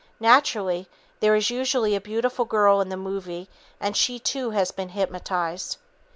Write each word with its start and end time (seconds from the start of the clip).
Naturally, 0.19 0.89
there 1.19 1.35
is 1.35 1.51
usually 1.51 1.93
a 1.95 2.01
beautiful 2.01 2.43
girl 2.43 2.81
in 2.81 2.89
the 2.89 2.97
movie 2.97 3.47
and 3.79 3.95
she, 3.95 4.17
too, 4.17 4.49
has 4.49 4.71
been 4.71 4.89
hypnotized. 4.89 5.77